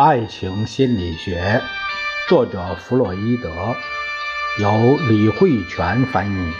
[0.00, 1.60] 爱情心理学，
[2.28, 3.50] 作者弗洛伊德，
[4.60, 6.52] 由李慧泉翻译，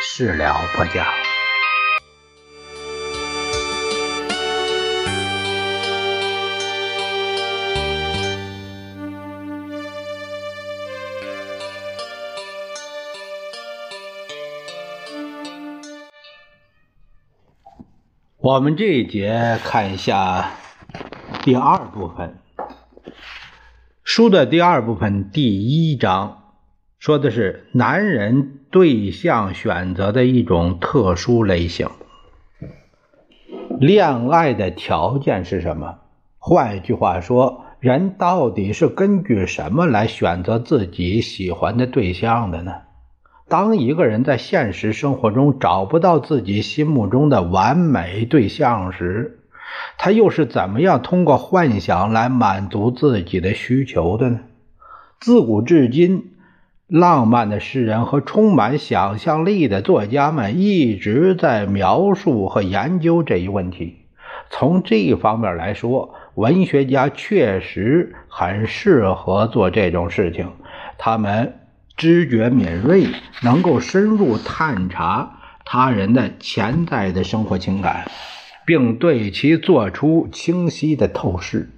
[0.00, 1.04] 事了不讲。
[18.36, 20.52] 我们这一节看一下
[21.42, 22.38] 第二部分。
[24.10, 26.54] 书的第二部分第一章
[26.98, 31.88] 说的是男人对象选择的一种特殊类型。
[33.78, 35.98] 恋爱的条件是什么？
[36.38, 42.72] 换一句话说，人到底是根据什么来选择自己喜欢的对象的呢？
[43.46, 49.37] 当一个人在现实生活中找不到自己心目中的完美对象时，
[49.96, 54.40] 他又是怎么样通过幻想来满足自己的需求的呢？
[55.20, 56.30] 自古至今，
[56.86, 63.96] 浪漫的诗人和充满想象力的作家们一直在描述和研究这一问题。
[64.50, 70.50] 从这一方面来说，文学家确实很适合做这种事情。
[70.96, 71.54] 他们
[71.96, 73.08] 知觉敏锐，
[73.42, 78.10] 能够深入探查他人的潜在的生活情感。
[78.68, 81.70] 并对其做出清晰的透视，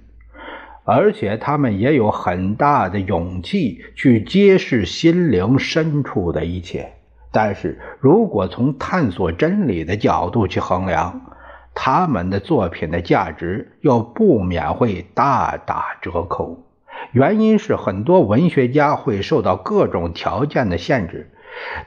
[0.83, 6.91] 而且他们也有很大的勇气去揭示心灵深处的一切。
[7.31, 11.21] 但是如果从探索真理的角度去衡量，
[11.73, 16.67] 他们的作品的价值又不免会大打折扣。
[17.13, 21.31] 原因是很多文学家会受到各种条件的限制，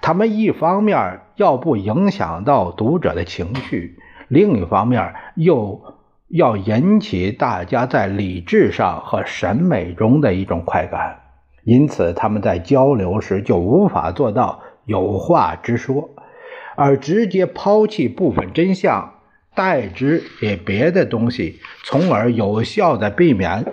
[0.00, 3.98] 他们一方面要不影响到读者的情绪。
[4.34, 5.80] 另一方面，又
[6.28, 11.20] 要引起大家在理智上和审美中的一种快感，
[11.62, 16.10] 因此他们在交流时就无法做到有话直说，
[16.74, 19.14] 而直接抛弃部分真相，
[19.54, 23.64] 代之以别的东西，从而有效地避免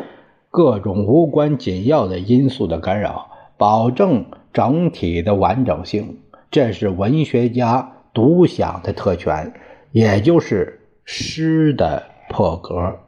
[0.51, 6.19] 各种无关紧要的因素的干扰，保证整体的完整性。
[6.51, 9.53] 这是文学家独享的特权。
[9.91, 12.99] 也就是诗的破格。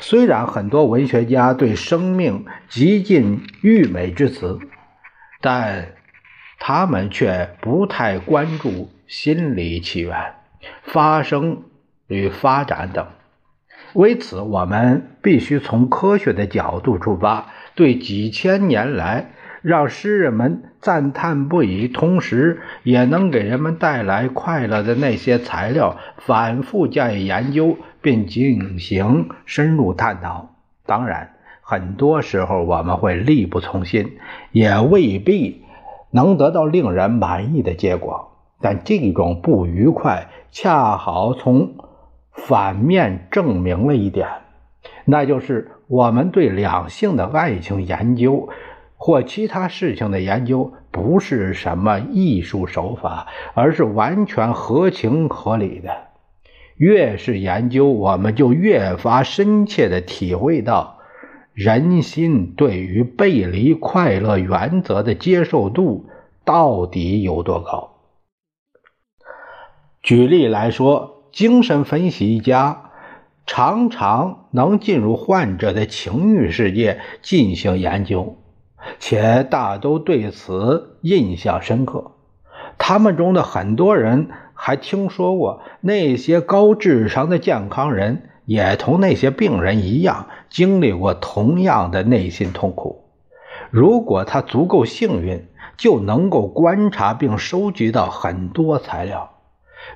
[0.00, 4.58] 虽然很多文学家对生命极尽溢美之词，
[5.40, 5.92] 但
[6.58, 10.34] 他们却不太关注心理起源、
[10.82, 11.62] 发生
[12.08, 13.06] 与发展等。
[13.94, 19.32] 为此，我们必须从科学的角度出发，对几千年来。
[19.62, 30.50] 让诗人们赞叹不已，同时也能给人们带来快乐的那些材料，反复加以研究，并进行深入探讨。
[30.84, 31.30] 当然，
[31.62, 34.18] 很多时候我们会力不从心，
[34.50, 35.62] 也未必
[36.10, 38.32] 能得到令人满意的结果。
[38.60, 41.76] 但这种不愉快，恰好从
[42.32, 44.26] 反面证明了一点，
[45.04, 48.48] 那就是我们对两性的爱情研究。
[49.04, 55.90] 或其他事情的研究不是什么艺术手法，而是完全合情合理的。
[56.76, 61.00] 越是研究，我们就越发深切地体会到
[61.52, 66.06] 人心对于背离快乐原则的接受度
[66.44, 67.96] 到底有多高。
[70.00, 72.92] 举例来说，精神分析家
[73.46, 78.36] 常常能进入患者的情欲世界进行研究。
[78.98, 82.12] 且大都对此印象深刻。
[82.78, 93.04] 他们中的很多人还听说过，那些高智商的健康人也同那些病人一样，经历过同样的内心痛苦。
[93.70, 99.30] 如果他足够幸运，就能够观察并收集到很多材料，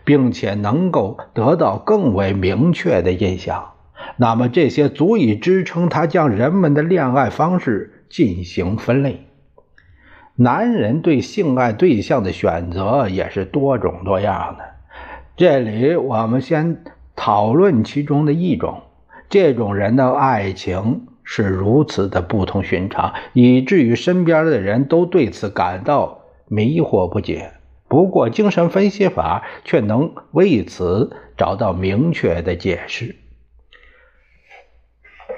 [0.04, 3.72] 并且能够得到更为明确的印象，
[4.16, 7.95] 那么这些足以支撑他将人们的恋爱方式。
[8.08, 9.26] 进行分类，
[10.36, 14.64] 男人对性爱对象的选择也是多种多样的。
[15.36, 16.82] 这里我们先
[17.14, 18.82] 讨论其中的一种。
[19.28, 27.52] 这种人的爱情是如此的不同寻常，以至于身边的人都对此感到迷惑不解。
[27.88, 33.16] 不过，精神分析法却能为此找到明确的解释。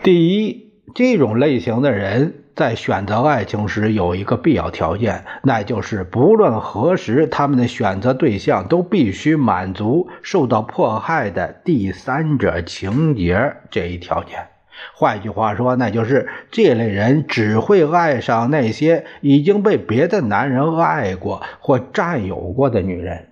[0.03, 2.45] 第一，这种类型的人。
[2.59, 14.49] 在选择爱情时，有一个必要条件，那就是不论何时，他们的选择对象都必须满足受到迫害的第三者情节这一条件。
[14.93, 23.29] 换句话说，那就是这类人只会爱上那些已经被别的男人爱过或占有过的女人，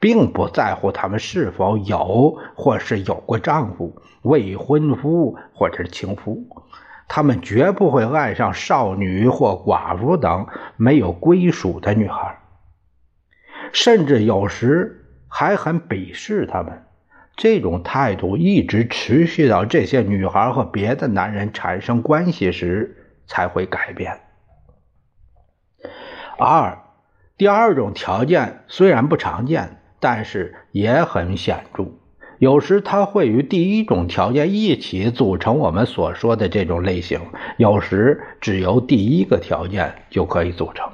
[0.00, 6.46] 并不在乎他们是否有或是有过丈夫、未婚夫或者是情夫。
[7.12, 10.46] 他们绝不会爱上少女或寡妇等
[10.76, 12.38] 没有归属的女孩，
[13.72, 16.84] 甚至有时还很鄙视他们。
[17.36, 24.20] 这种态度一直持续到这些女孩和别的男人产生关系时才会改变。
[26.38, 26.78] 二，
[27.36, 31.86] 第二种条件虽然不常见，但是也很显著。
[32.40, 37.20] 有时它会与第一种条件一起组成我们所说的这种类型，
[37.58, 40.88] 有时只由第一个条件就可以组成。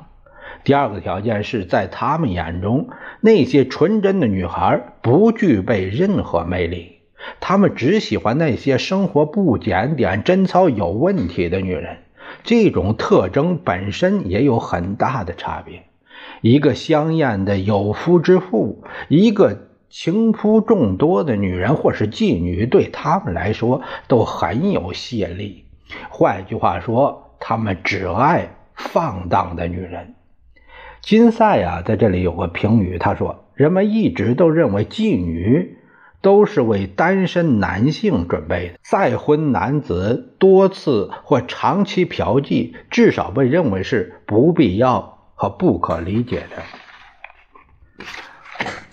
[0.65, 2.89] 第二个条件是在他们眼中，
[3.21, 6.97] 那些纯真的女孩不具备任何魅力，
[7.39, 11.99] 他们只喜欢那些生活不检点、贞操有问题的女人。
[12.43, 15.85] 这种特征本身也有很大的差别。
[16.41, 25.65] 一个香艳的有夫之妇，一个情夫众多的女人，或是妓女，对他们来说都很有吸引力。
[26.11, 30.15] 换句话说，他们只爱放荡的女人。
[31.01, 35.79] 金赛啊，在这里有个评语，他说：“人们一直都认为妓女
[36.21, 48.05] 都是为单身男性准备的，再婚男子多次或长期嫖妓，至少被认为是不必要和不可理解的。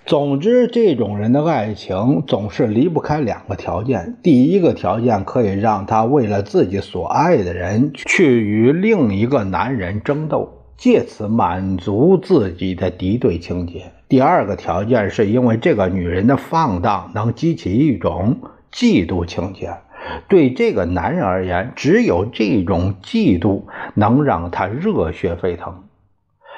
[0.06, 13.94] 总之，这种人的爱情总是离不开两个条件：第一个条件可以让他为了自己所爱的人去与另一个男人争斗。”借此满足自己的敌对情节。
[14.10, 18.40] 第二个条件是因为这个女人的放荡能激起一种
[18.70, 19.76] 嫉妒情节。
[20.28, 23.62] 对这个男人而言，只有这种嫉妒
[23.94, 25.84] 能让他热血沸腾。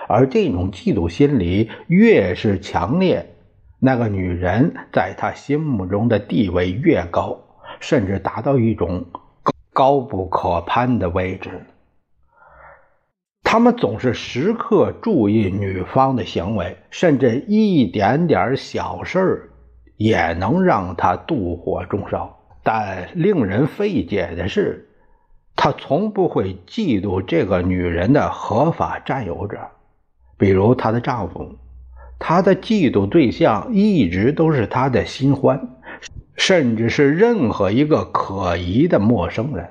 [0.07, 3.34] 而这种嫉妒心理越是强烈，
[3.79, 7.39] 那个女人在他心目中的地位越高，
[7.79, 9.05] 甚至达到一种
[9.73, 11.65] 高不可攀的位置。
[13.43, 19.51] 他们总是时刻注意女方的行为，甚至一点点小事
[19.97, 22.39] 也能让他妒火中烧。
[22.63, 24.89] 但令人费解的是，
[25.55, 29.59] 他从不会嫉妒这个女人的合法占有者，
[30.37, 31.55] 比如她的丈夫。
[32.19, 35.67] 他的嫉妒对象一直都是他的新欢，
[36.35, 39.69] 甚至是任何一个可疑的陌生人。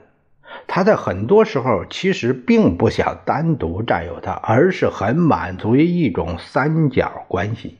[0.67, 7.79] 他在很多时候其实并不想单独占有她，而是很满足于一种三角关系。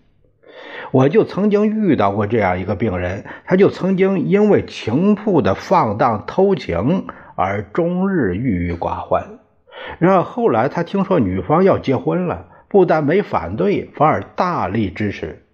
[0.91, 7.07] 我就曾经遇到过这样一个病人，他就曾经因为情妇的放荡偷情
[7.37, 9.39] 而终日郁郁寡欢。
[9.99, 15.45] 然而后来他听说女方要结婚了，不但没反对，反而大力支持。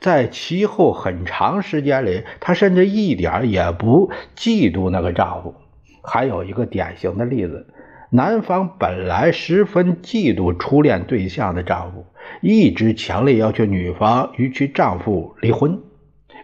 [0.00, 5.54] 在其后很长时间里，她甚至一点也不嫉妒那个丈夫。
[6.02, 7.68] 还有一个典型的例子，
[8.10, 12.06] 男方本来十分嫉妒初恋对象的丈夫，
[12.40, 15.78] 一直强烈要求女方与其丈夫离婚，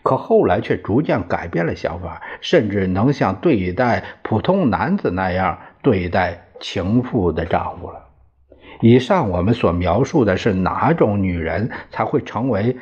[0.04, 8.09] 可后来却逐渐改变了想法，甚至能像对待普通男子那样对待情妇的丈夫了。
[8.80, 12.76] 以上我们所描述的是哪种女人才会成为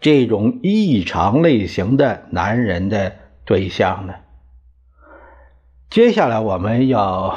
[0.00, 3.12] 这种异常类型的男人的
[3.44, 4.14] 对象呢？
[5.90, 7.36] 接下来我们要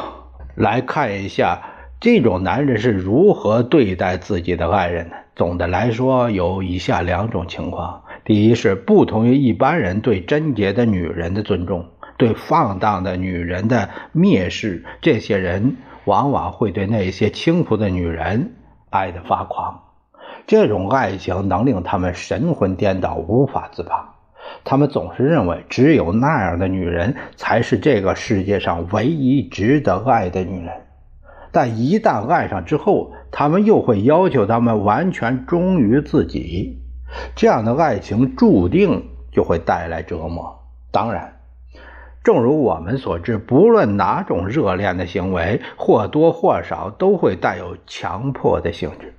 [0.56, 1.62] 来看一下
[2.00, 5.16] 这种男人是如何对待自己的爱人的。
[5.36, 11.86] 总的来说，有以下两种情况：第一是不同于一般人对贞洁的女人的尊重，
[12.18, 14.84] 对放荡的女人的蔑视。
[15.00, 18.56] 这些人往往会对那些轻浮的女人
[18.90, 19.84] 爱得发狂，
[20.48, 24.16] 这种爱情能令他们神魂颠倒，无法自拔。
[24.64, 30.74] 他们总是认为，只有那样的女人才是这个世界上唯一值得爱的女人。
[31.52, 36.82] 但一旦爱上之后，他们又会要求他们完全忠于自己。
[37.36, 40.58] 这样的爱情注定就会带来折磨。
[40.90, 41.37] 当然，
[42.24, 49.14] 正如我们所知，不论哪种热恋的行为，或多或少都会带有强迫的性质。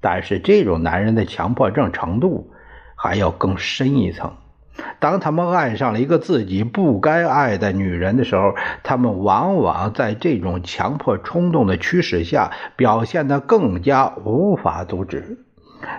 [0.00, 2.50] 但是，这种男人的强迫症程度
[2.94, 4.32] 还要更深一层。
[5.00, 8.54] 当他们爱上了一个自己不该爱的女人的时候，
[8.84, 15.47] 他们往往在这种强迫冲动的驱使下，表现得更加无法阻止。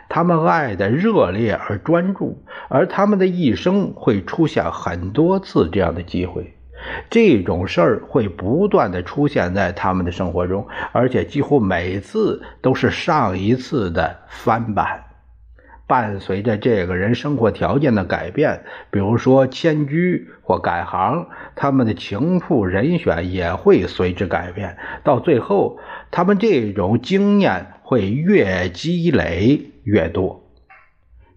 [0.08, 6.54] 他们爱的热烈而专注，而他们的一生会出现很多次这样的机会。
[7.10, 15.04] 这种事儿会不断的出现在他们的生活中，而且几乎每次都是上一次的翻版。
[15.90, 24.78] 伴随着这个人生活条件的改变，比如说迁居或改行，他们的情妇人选也会随之改变。
[25.04, 25.80] 到最后，
[26.12, 30.44] 他们这种经验会越积累越多。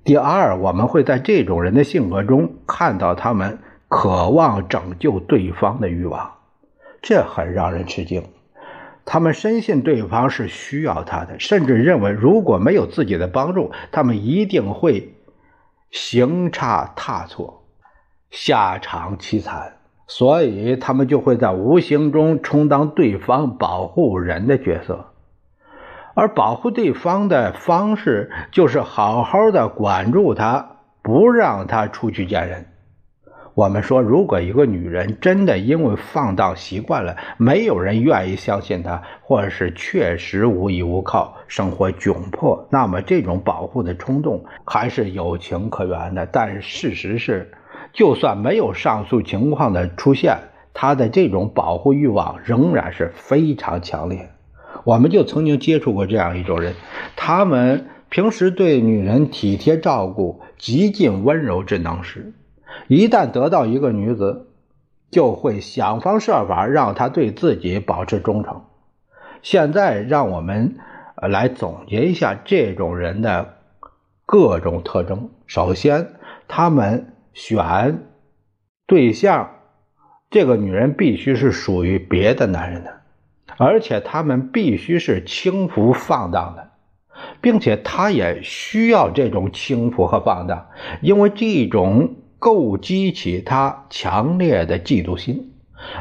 [0.04, 6.34] 第二，我们会在这种人的性格中看到他们渴望拯救对方的欲望，
[7.00, 8.22] 这很让人吃惊。
[9.04, 15.14] 他们深信对方是需要他的，甚至认为如果没有自己的帮助，他们一定会
[15.90, 17.64] 行差踏错，
[18.30, 19.78] 下场凄惨。
[20.08, 25.06] 所以他们就会在无形中充当对方保护人的角色，
[26.14, 32.71] 而保护对方的方式就是好好的管住他，不让他出去见人。
[33.54, 46.24] 我们说，如果一个女人真的因为放荡习惯了，没有人愿意相信她，或者是确实无依无靠，生活窘迫，那么这种保护的冲动还是有情可原的。
[46.24, 47.52] 但是事实是，
[47.92, 50.38] 就算没有上述情况的出现，
[50.72, 54.30] 她的这种保护欲望仍然是非常强烈。
[54.84, 56.74] 我们就曾经接触过这样一种人，
[57.16, 62.32] 他们平时对女人体贴照顾，极尽温柔之能事。
[62.88, 64.48] 一旦得到一个女子，
[65.10, 68.62] 就会想方设法让她对自己保持忠诚。
[69.42, 70.76] 现在，让我们
[71.16, 73.56] 来总结一下这种人的
[74.24, 75.30] 各种特征。
[75.46, 76.14] 首先，
[76.48, 78.06] 他们选
[78.86, 79.50] 对象，
[80.30, 83.00] 这个女人必须是属于别的男人的，
[83.58, 86.70] 而且他们必须是轻浮放荡的，
[87.40, 90.68] 并且他也需要这种轻浮和放荡，
[91.00, 92.16] 因为这种。
[92.42, 95.52] 构激起他强烈的嫉妒心，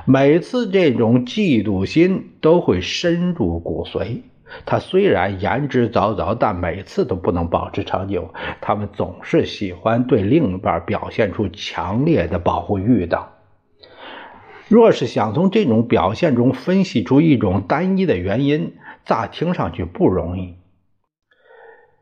[0.05, 4.21] 每次这种嫉妒心都会深入骨髓。
[4.65, 8.33] 他虽然言之凿凿，但每次都不能保持长久。
[8.60, 13.24] 他们总是喜欢对另一半表现出强烈的保护欲等。
[14.67, 18.74] 若是想从这种表现中分析出一种单一的原因，
[19.05, 20.55] 乍听上去不容易，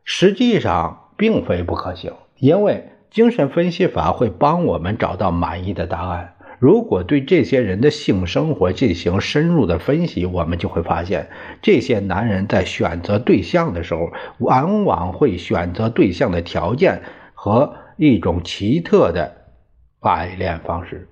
[0.02, 2.89] 实际上并非不可行，因为。
[3.10, 6.34] 精神分析法会帮我们找到满意的答案。
[6.60, 11.28] 如果对这些人的性生活进行深入的分析，我们就会发现，
[11.62, 17.00] 这些男人在选择对象的时候，往往会选择对象的条件
[17.34, 19.36] 和一种奇特的
[20.00, 21.08] 爱恋方式，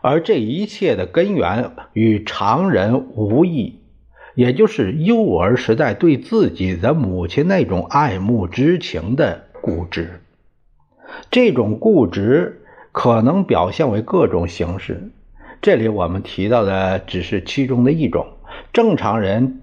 [0.00, 3.82] 而这一切的根源与常人无异，
[4.34, 9.47] 也就是幼儿时代对自己的母亲那种爱慕之情的。
[9.68, 10.22] 固执，
[11.30, 15.10] 这种固执可能表现为各种形式。
[15.60, 18.28] 这里我们提到的只是其中的一种。
[18.72, 19.60] 正常人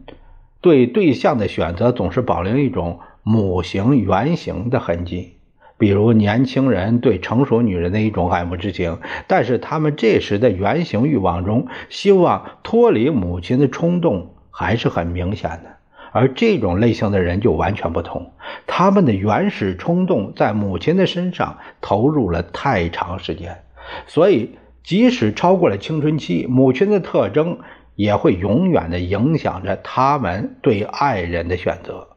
[0.62, 5.38] 对对象的选择总是保留一种母型原型的痕迹，
[5.80, 15.78] 比如年轻人对成熟女人的一种爱慕之情，但是他们这时的原型欲望中，希望脱离母亲的冲动还是很明显的。
[16.16, 18.32] 而这种类型的人就完全不同，
[18.68, 23.66] 他们的原始冲动在母亲的身上投入了太长时间，
[24.08, 27.60] 所以即使超过了青春期，母亲的特征
[27.96, 32.08] 也会永远的影响着他们对爱人的选择。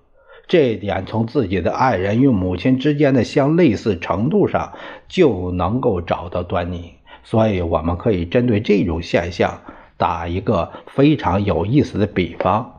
[0.46, 4.74] 这一点从自己的爱人与母亲之间的相类似程度上
[5.08, 6.92] 就能够找到端倪。
[7.24, 9.60] 所以，我们可以针对这种现象
[9.96, 12.77] 打一个非常有意思的比方。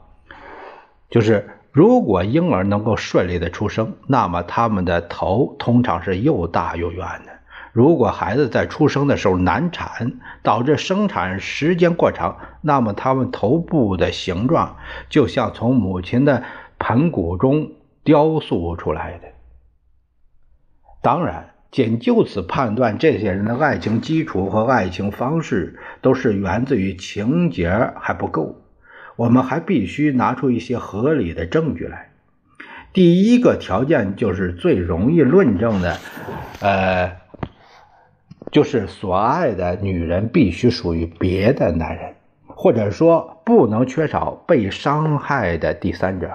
[1.09, 7.31] 就是，如果婴儿能够顺利的出生，那么他们的头通常是又大又圆的。
[7.71, 14.77] 如果孩子在出生的时候难产，导致生产时间过长，那么他们头部的形状
[15.09, 16.43] 就像从母亲的
[16.77, 17.71] 盆骨中
[18.03, 19.27] 雕塑出来的。
[21.01, 28.61] 当然，仅就此判断这些人的爱情基础和爱情方式都是源自于情节还不够。
[29.19, 32.11] 我们还必须拿出一些合理的证据来。
[32.93, 35.97] 第一个条件就是最容易论证的，
[36.61, 37.17] 呃，
[38.49, 42.13] 就是所爱的女人必须属于别的男人，
[42.47, 46.31] 或者说不能缺少被伤害的第三者。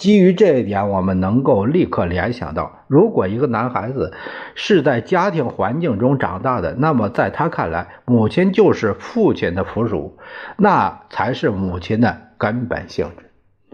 [0.00, 4.14] 基于这一点，我们能够立刻联想到，如果一个男孩子
[4.54, 10.16] 是在家庭环境中长大的，那么在他看来，母亲就是父亲的附属，
[10.56, 13.26] 那才是母亲的根本性质。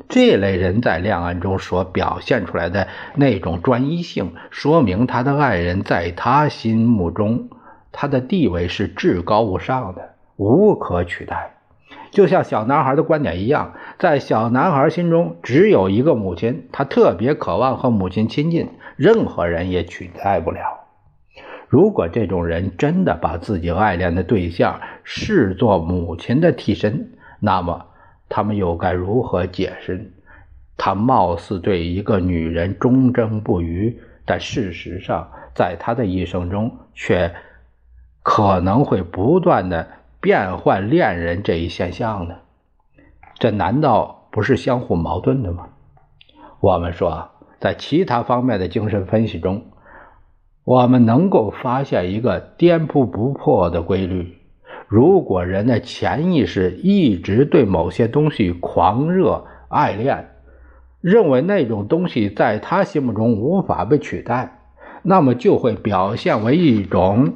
[0.09, 7.51] 这类人在恋爱中所表现出来的那种专一性，说明他的爱人在他心目中，
[7.93, 11.56] 他的地位是至高无上的，无可取代。
[12.17, 20.61] 就像小男孩的观点一样，在小男孩心中只有一个母亲，他特别渴望和母亲亲近，任何人也取代不了。
[21.69, 27.85] 如果这种人真的把自己爱恋的对象视作母亲的替身，那么
[28.31, 30.11] 他们又该如何解释？
[30.79, 37.35] 他貌似对一个女人忠贞不渝，但事实上，在他的一生中却
[38.23, 39.87] 可能会不断的。
[40.27, 42.35] 变换恋人这一现象呢？
[43.39, 45.69] 这难道不是相互矛盾的吗？
[46.59, 47.29] 我们说，
[47.61, 49.67] 在其他方面的精神分析中，
[50.65, 54.37] 我们能够发现一个颠扑不破的规律：
[54.89, 60.31] 如果人的潜意识一直对某些东西狂热爱恋，
[61.01, 64.59] 认为那种东西在他心目中无法被取代，
[65.05, 67.35] 那么就会表现为一种。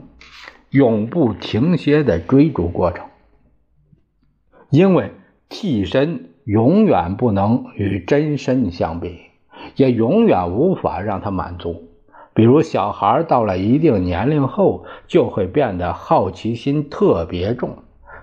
[0.71, 3.05] 永不停歇的追逐过程，
[4.71, 5.11] 因为
[5.49, 9.19] 替身永远不能与真身相比，
[9.75, 11.89] 也永远无法让他满足。
[12.33, 17.79] 比如，小孩到了一定年龄后，就会变得好奇心特别重。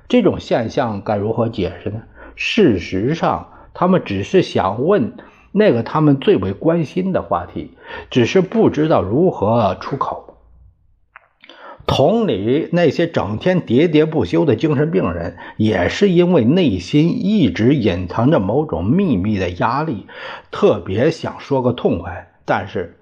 [0.08, 2.04] 这种现象该如何解释呢？
[2.38, 5.18] 事实上，他们只是想问
[5.51, 7.72] 那个他们最为关心的话题，
[8.10, 10.26] 只是不知道如何出口。
[11.88, 20.06] 同理，那些整天喋喋不休的精神病人，也是因为内心一直隐藏着某种秘密的压力，
[20.51, 23.00] 特别想说个痛快，但是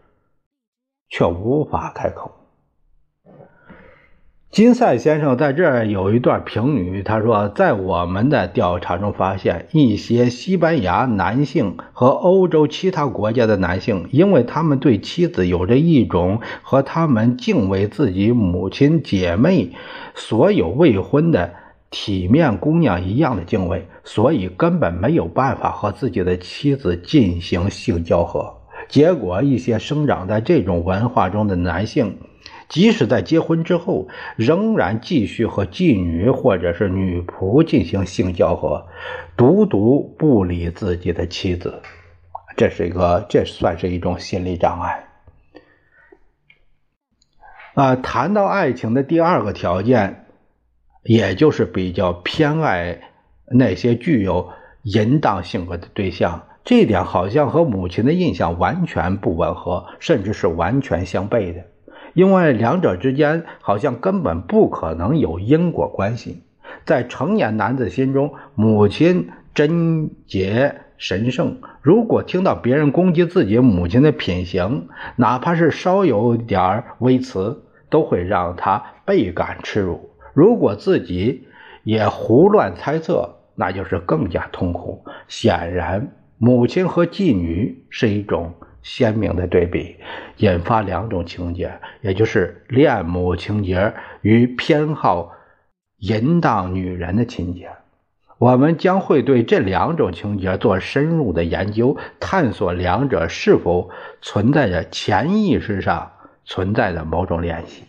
[1.10, 2.32] 却无法开口。
[4.52, 19.72] 金赛先生在这儿有一段评语，他说：“在我们的调查中发现，一些西班牙男性和欧洲其他国家的男性，因为他们对妻子有着一种和他们敬畏自己母亲、姐妹、
[20.14, 21.52] 所有未婚的
[21.90, 28.56] 体面姑娘一样的敬畏，所以根本没有办法和自己的妻子进行性交合。
[28.88, 32.16] 结果，一些生长在这种文化中的男性。”
[32.68, 38.88] 即使在结婚之后，仍然继续和妓女或者是女仆进行性交合，
[39.38, 41.82] 独独不理自己的妻子，
[42.58, 45.06] 这是一个，这算是一种心理障碍。
[47.76, 50.26] 啊，谈到爱情的第二个条件，
[51.04, 53.00] 也就是比较偏爱
[53.52, 54.50] 那些具有
[54.82, 61.64] 淫荡性格的对象，这一点好像和母亲的印象完全不吻合，甚至是完全相悖的。
[62.16, 66.42] 因为两者之间好像根本不可能有因果关系。
[66.86, 71.58] 在成年男子心中，母亲贞洁神圣。
[71.82, 80.10] 如果听到别人攻击自己母亲的品行，哪怕是稍有点微词，都会让他倍感耻辱。
[80.34, 81.48] 如果自己
[81.84, 85.04] 也胡乱猜测，那就是更加痛苦。
[85.28, 88.54] 显然，母亲和妓女是一种。
[88.86, 89.96] 鲜明的对比，
[90.38, 95.32] 引发两种情节，也就是恋母情节与偏好
[95.98, 97.72] 淫荡女人的情节。
[98.38, 103.90] 我们将会对这两种情节做深入的研究，探索两者是否
[104.22, 106.12] 存在着潜意识上
[106.46, 107.86] 存在的某种联系。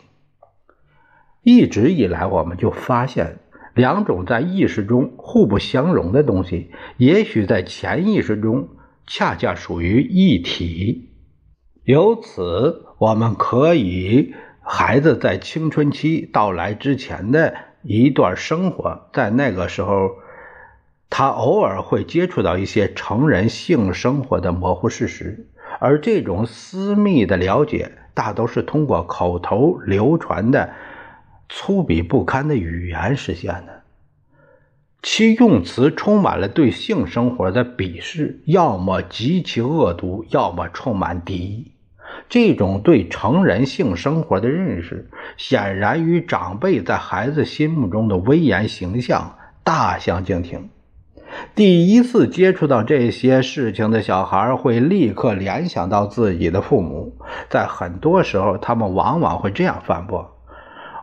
[1.43, 3.37] 一直以来，我们就发现，
[3.75, 8.71] 两种在意识中互不相容的东西，也许在潜意识中。
[9.07, 11.11] 恰恰属于一体，
[11.85, 20.11] 由此我们可以，孩子在青春期到来之前的一段生活，在那个时候，
[21.09, 25.47] 他偶尔会接触到一些成人性生活的模糊事实，
[25.79, 30.73] 而这种私密的了解，大都是通过口头流传的
[31.49, 33.83] 粗鄙不堪的语言实现的。
[35.03, 41.73] 其用词充满了对性生活的鄙视，要么极其恶毒，要么充满敌意。
[42.29, 50.69] 这种对成人性生活的认识，显然与长辈在孩子心目中的威严形象大相径庭。
[51.55, 57.17] 第一次接触到这些事情的小孩，会立刻联想到自己的父母。
[57.51, 60.36] 在很多时候，他们往往会这样反驳。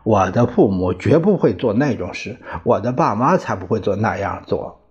[0.03, 4.81] 我的父母绝不会做那种事，我的爸妈才不会做那样做。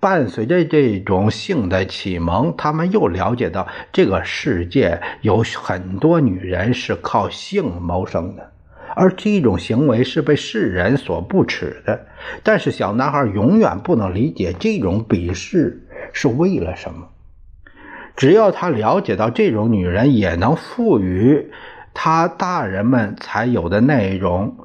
[0.00, 8.50] 伴随着这种性的启蒙，他们又了解到这个世界有很多女人是靠性谋生的，
[8.96, 12.06] 而这种行为是被世人所不耻的。
[12.42, 17.08] 但是小男孩永远不能理解这种鄙视是为了什么。
[18.16, 21.50] 只要他了解到这种女人也能赋予。
[21.94, 24.56] 他大人们才有的那种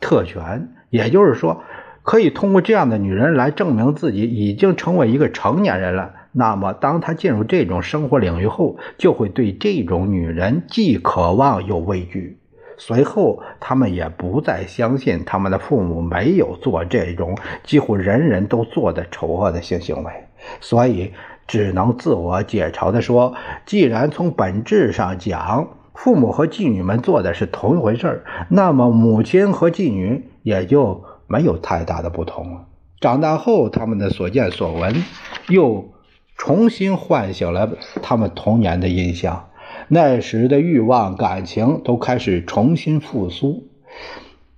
[0.00, 1.62] 特权，也就是说，
[2.02, 6.14] 可以通过这样的女人来证明自己已经成为一个成年人了。
[6.32, 12.38] 那么，当他进入这种生活领域后，就会对这种女人既渴望又畏惧。
[12.78, 20.12] 随后，他们也不再相信他们的父母没有做这种几乎人人都做的丑恶的性行为，
[20.60, 21.12] 所以
[21.46, 23.34] 只能自我解嘲地说
[23.66, 32.66] ：“既然从本质上讲，父母和妓女们做的是同一回事那么母亲和妓女也就没有太大的不同了。”
[33.00, 35.02] 长大后，他们的所见所闻
[35.48, 35.92] 又
[36.36, 37.70] 重新唤醒了
[38.02, 39.48] 他们童年的印象。
[39.88, 43.68] 那时的欲望、感情都开始重新复苏，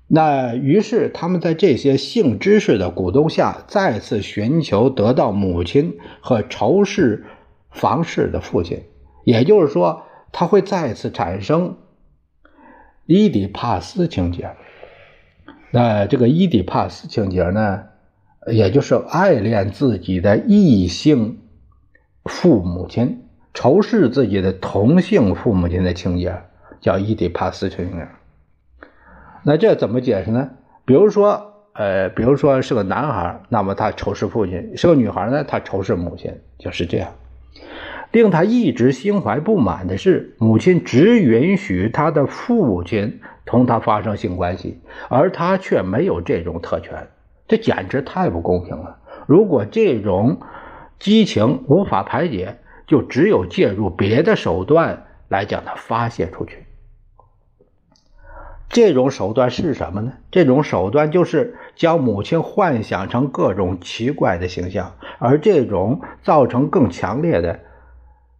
[0.08, 7.24] 那于是他们在这些性知识的鼓动下，再次寻求得到母亲和仇视
[7.70, 8.82] 房事的父亲，
[9.24, 11.76] 也就是说，他会再次产生
[13.06, 14.50] 伊底帕斯情节。
[15.70, 17.84] 那这个伊底帕斯情节呢，
[18.46, 21.38] 也就是爱恋自己的异性
[22.24, 23.28] 父母亲。
[23.54, 26.42] 仇视自己的同性父母亲的情节
[26.80, 28.08] 叫伊底帕斯情节。
[29.44, 30.50] 那这怎么解释呢？
[30.86, 37.12] 比如说，呃，比如说是个男孩，那么他仇视父亲；是个女孩呢，他仇视母亲，就是这样。
[38.12, 47.08] 令他一直心怀不满的是，母亲只允许他的父亲同他发生性关系，而他却没有这种特权，
[47.48, 48.98] 这简直太不公平了。
[49.26, 50.40] 如果这种
[50.98, 56.66] 激情无法排解，就只有借助别的手段来将它发泄出去。
[58.68, 60.12] 这种手段是什么呢？
[60.30, 67.60] 这种手段就是将母亲幻想成各种奇怪的形象，而这种造成更强烈的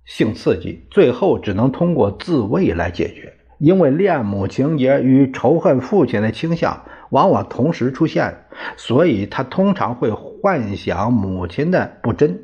[0.05, 3.35] 性刺激，最后只能通过自慰来解决。
[3.59, 12.41] 因为恋母情节与仇恨父亲的倾向往往同时出现，所以他通常会幻想母亲的不贞。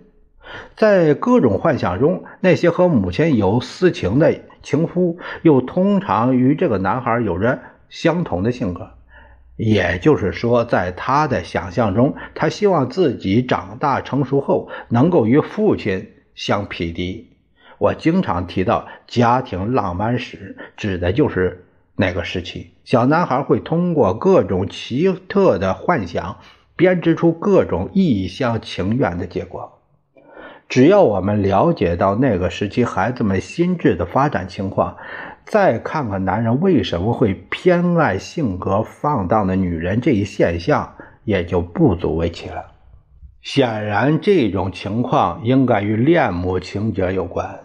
[0.76, 8.88] 在各种幻想中，那些和母亲有私情的情夫，又通常与这个男孩有着相同的性格。
[9.56, 17.27] 也就是说，在他的想象中，他希望自己长大成熟后能够与父亲相匹敌。
[17.78, 21.64] 我经常提到家庭浪漫史，指的就是
[21.96, 22.72] 那个时期。
[22.84, 26.38] 小男孩会通过各种奇特的幻想，
[26.76, 29.80] 编织出各种一厢情愿的结果。
[30.68, 34.96] 只要我们了解到那个时期孩子们心智的发展情况，
[35.46, 42.66] 再看看男人为什么会偏爱性格放荡的女人这一现象，也就不足为奇了。
[43.40, 47.60] 显然，这种情况应该与恋母情节有关。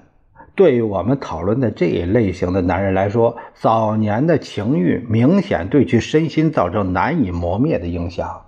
[0.55, 8.41] 对于我们讨论的这一类型的男人来说，早年的情欲明显对其身心造成难以磨灭的影响。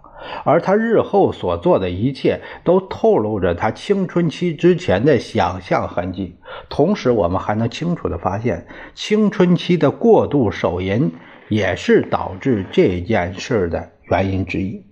[0.43, 6.35] 而他日后所做的一切，都透露着他青春期之前的想象痕迹。
[6.69, 11.11] 同时，我们还能清楚地发现，青春期的过度手淫
[11.47, 14.83] 也是导致这件事的原因之一。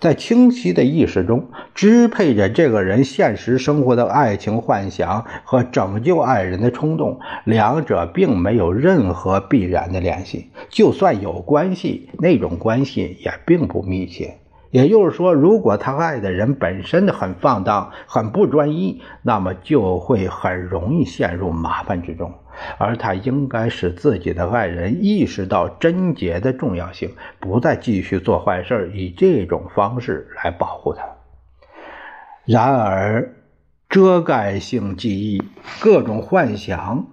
[0.00, 10.50] 在清晰的意识中，支配着这个人现实生活的爱情幻想和拯救爱人的冲动，两者并没有任何必然的联系。
[10.68, 14.38] 就算有关系，那种关系也并不密切。
[14.70, 22.30] 也就是说，如果他爱的人本身很放荡、很不专一，那么就会很容易陷入麻烦之中。
[22.78, 31.02] 而他应该使自己的爱人意识到贞洁的重要性，不再继续做坏事，以这种方式来保护他。
[32.44, 33.34] 然而，
[33.88, 35.42] 遮盖性记忆、
[35.80, 37.06] 各种幻想。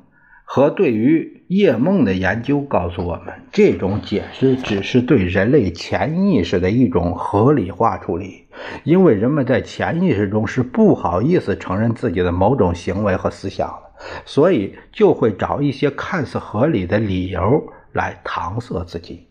[0.47, 8.47] 和对于夜梦的研究告诉我们，这种解释只是对人类潜意识的一种合理化处理，
[8.83, 19.27] 因为人们在潜意识中是不好意思承认自己的某种行为和思想的，所以就会找一些看似合理的理由来搪塞自己。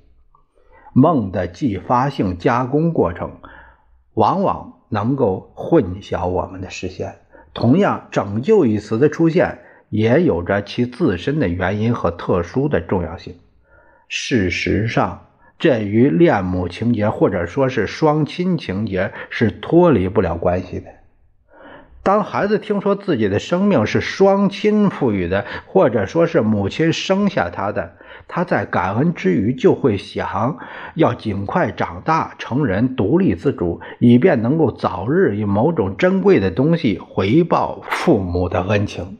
[0.92, 3.38] 梦的继发性加工过程
[4.14, 7.16] 往往能够混淆我们的视线。
[7.52, 9.58] 同样，“拯救”一词的出现。
[9.94, 13.36] 也有着其自身的原因和特殊的重要性。
[14.08, 15.26] 事实上，
[15.56, 20.86] 这与恋母情节或者说是双亲情节是脱离不了关系的。
[22.02, 27.92] 当孩子听说自己的生命是双亲赋予的，或者说是母亲生下他的，
[28.26, 30.58] 他在感恩之余就会想
[30.96, 39.18] 要尽快长大成人，独立自主，以便能够早日以某种珍贵的东西回报父母的恩情。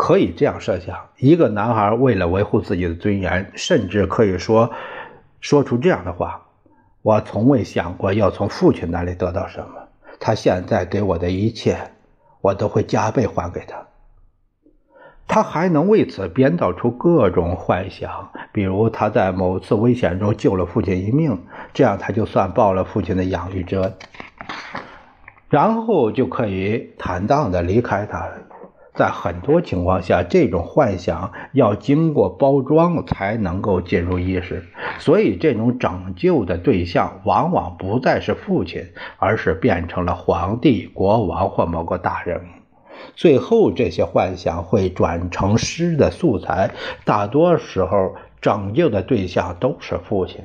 [0.00, 4.70] 可以这样设想：一个男孩为了维护自己的尊严，甚至可以说
[5.40, 6.46] 说出这样的话
[7.02, 9.88] ：“我从未想过要从父亲那里得到什么。
[10.20, 11.90] 他现在给我的一切，
[12.40, 13.88] 我都会加倍还给他。
[15.26, 21.36] 他还能为此编造出各种幻想，比如他在某次危险中救了父亲一命，
[21.74, 23.92] 这样他就算报了父亲的养育之恩，
[25.50, 28.34] 然后就可以坦荡地离开他了。
[28.98, 34.66] 在很多情况下，这种幻想要经过包装才能够进入意识，
[34.98, 38.84] 所以这种拯救的对象往往不再是父亲，
[39.18, 42.42] 而是变成了皇帝、国王或某个大人物。
[43.14, 46.72] 最后，这些幻想会转成诗的素材。
[47.04, 50.40] 大多时候，拯救的对象都是父亲，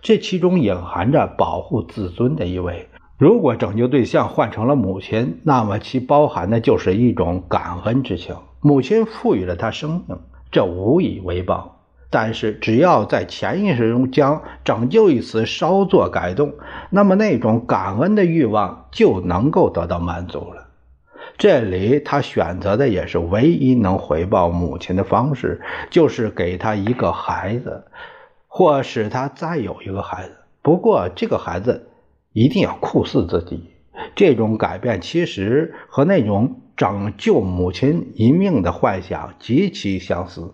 [0.00, 2.88] 这其中隐含着保护自尊的意味。
[3.18, 8.36] 如果拯救对象换成了母亲，那么其包含的就是一种感恩之情。
[8.60, 10.18] 母亲赋予了他生命，
[10.50, 11.80] 这无以为报。
[12.10, 16.52] 但是，只要在潜意识中将“拯救”一词稍作改动，
[16.90, 20.68] 那么那种感恩的欲望就能够得到满足了。
[21.38, 27.86] 这里他选择的也是唯一能回报母亲的方式，就是给他一个孩子，
[28.46, 30.36] 或使他再有一个孩子。
[30.60, 31.88] 不过，这个孩子。
[32.36, 33.70] 一定要酷似自己，
[34.14, 40.52] 这种改变其实和那种拯救母亲一命的幻想极其相似，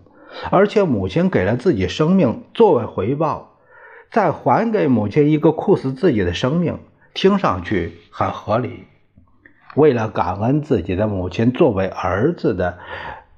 [0.49, 3.57] 而且母亲给了自己生命作为回报，
[4.09, 6.79] 再还给母亲一个酷似自己的生命，
[7.13, 8.85] 听上去很合理。
[9.75, 12.77] 为了感恩自己的母亲作为儿子的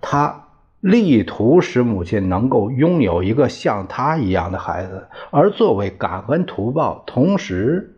[0.01, 0.49] 他，
[0.81, 7.93] 力图使母亲能够拥有一个像他一样的孩子，而作为感恩图报，同时。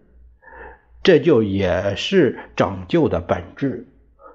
[1.03, 3.87] 这就也是拯救的本质。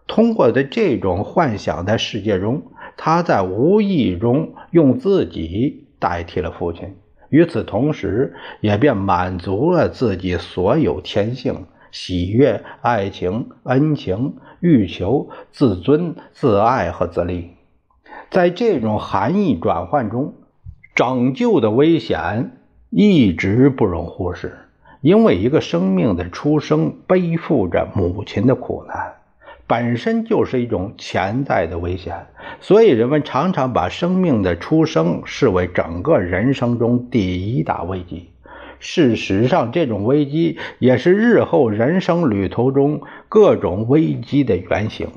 [0.06, 2.62] 通过在这种幻想的世界中，
[2.96, 6.96] 他在无意中用自己代替了父亲，
[7.30, 17.50] 与此同时，也便满足了自己所有天性：喜悦、爱情、恩情、欲求、自尊、自爱和自立。
[18.30, 20.34] 在这种含义转换中，
[20.94, 22.58] 拯救的危险
[22.90, 24.61] 一直不容忽视。
[25.02, 29.14] 因为一个生命的出生背负着母亲的苦难，
[29.66, 32.26] 本身就是一种潜在的危险，
[32.60, 38.30] 所以人们常常把生命的出生视为整个人生中第一大危机。
[38.78, 45.08] 事实上，这种危机也是日后人生旅途中各种危机的原型。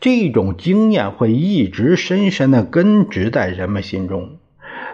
[0.00, 4.36] 这种经验会一直深深地根植在人们心中。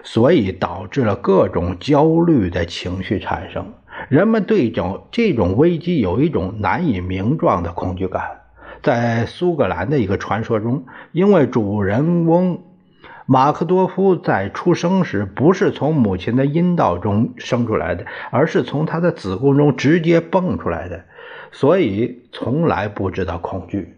[0.03, 3.73] 所以导致了各种焦虑的情绪产生，
[4.09, 8.41] 人们对这种这种危机有一种难以名状的恐惧感。
[8.81, 12.63] 在苏格兰的一个传说中，因为主人翁
[13.27, 21.05] 马克多夫在出生时不是从母亲的阴道中生出来的，而是从他的子宫中直接蹦出来的，
[21.51, 23.97] 所以从来不知道恐惧。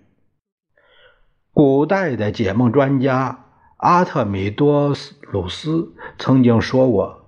[1.54, 3.42] 古代的解梦专家。
[3.84, 4.93] 阿特米多
[5.30, 7.26] 鲁斯曾经说过：“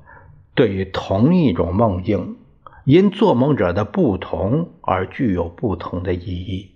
[0.55, 2.37] 对于同一种梦境，
[2.85, 6.71] 因做梦者的不同而具有不同的意义，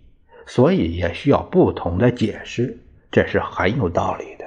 [0.46, 2.82] 所以也需要不同的解释。
[3.10, 4.46] 这是很有道理的。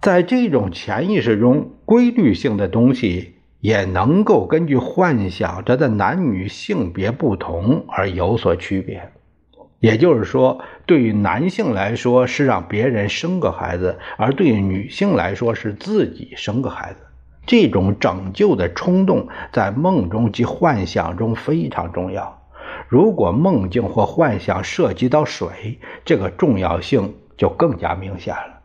[0.00, 9.12] 在这种潜意识中，规律性的东西也能够根据幻想着的男女性别不同而有所区别。”
[9.82, 17.00] 也就是说，对于男性来说是让别人生个孩子，而对于女性来说是自己生个孩子。
[17.46, 22.44] 这种拯救的冲动在梦中及幻想中非常重要。
[22.86, 28.60] 如果梦境或幻想涉及到水，这个重要性就更加明显了。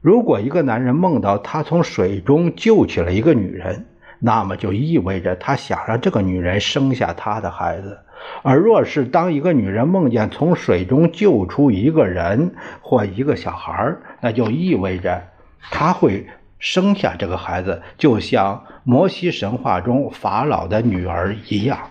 [0.00, 3.84] 如果一个男人梦到他从水中救起了一个女人，
[4.20, 7.98] 那么就意味着他想让这个女人生下他的孩子。
[8.42, 15.22] 而若是当一个女人梦见从水中救出一个人或一个小孩那就意味着
[15.70, 16.26] 她会
[16.58, 21.90] 生下这个孩子，就像摩西神话中法老的女儿一样。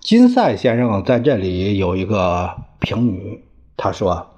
[0.00, 3.42] 金赛先生在这里有一个评语，
[3.76, 4.34] 他说，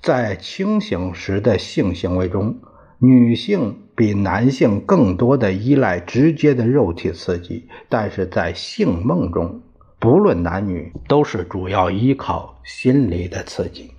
[0.00, 2.56] 在清醒时的性行为中，
[2.98, 9.62] 女性比男性更多的依赖直接的肉体刺激，但是在性梦中。
[10.04, 13.90] 不论男女，都是主要依靠心理的刺激。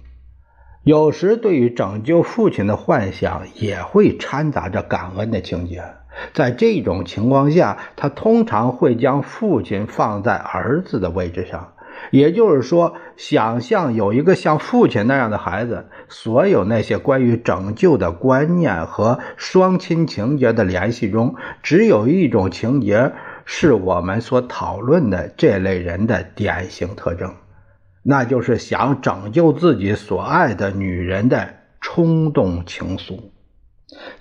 [0.84, 5.84] 有时，对于拯救父亲的幻想也会掺杂着感恩的情节。
[6.32, 11.74] 在这种情况下，他通常会将父亲放在儿子的位置上，
[12.12, 23.12] 也就是说，想象有一个像父亲那样的孩子，所有那些关于拯救的观念和双亲情节的联系中，只有一种情节
[23.46, 27.34] 是我们所讨论的这类人的典型特征，
[28.04, 33.20] 那就是想拯救自己所爱的女人的冲动情愫。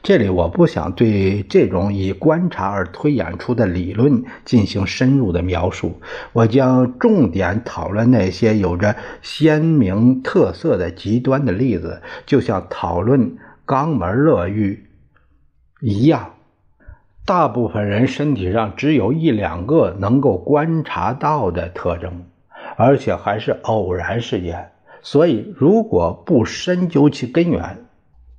[0.02, 6.02] 这里我不想对这种以观察而推演出的理论进行深入的描述，
[6.34, 14.86] 我将重点讨论那些有着鲜明特色的极端的例子，就像讨论肛门乐欲
[15.80, 16.33] 一样。
[17.26, 22.26] 大部分人身体上只有一两个能够观察到的特征，
[22.76, 27.86] 而且还是偶然事件，所以如果不深究其根源，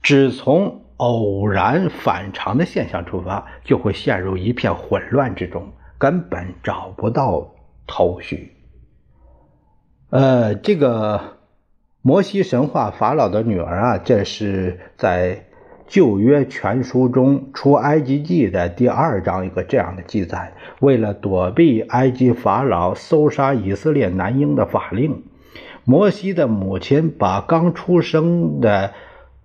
[0.02, 7.56] 只从偶然反常的现象出发，就会陷入一片混乱之中，根本找不到
[7.88, 8.52] 头绪。
[10.12, 11.20] 呃，这个
[12.04, 15.46] 摩西神话法老的女儿啊，这是在
[15.88, 25.24] 旧约全书中出埃及记的第二章一个这样的记载：为了躲避埃及法老搜杀以色列男婴的法令，
[25.84, 28.94] 摩西的母亲把刚出生的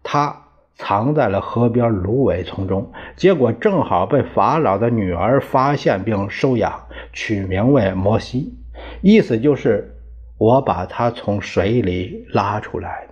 [0.03, 0.43] 他。
[0.83, 6.73] 藏在了河边芦苇丛中，结果正好被法老的女儿发现并收养，
[7.13, 8.55] 取名为摩西，
[9.03, 9.95] 意思就是
[10.39, 13.10] 我把他从水里拉出来。